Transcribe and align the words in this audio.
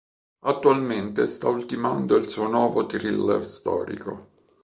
Attualmente 0.45 1.27
sta 1.27 1.47
ultimando 1.49 2.15
il 2.15 2.27
suo 2.27 2.47
nuovo 2.47 2.87
thriller 2.87 3.45
storico. 3.45 4.29